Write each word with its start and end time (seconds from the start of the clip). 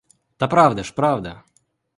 Та 0.37 0.47
правда 0.47 0.83
ж, 0.83 0.93
правда. 0.95 1.43